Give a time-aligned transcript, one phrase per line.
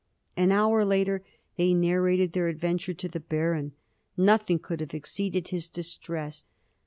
[0.35, 1.23] An hour later
[1.57, 3.73] they narrated their adventure to the Baron.
[4.17, 6.43] Nothing could have exceeded his distress.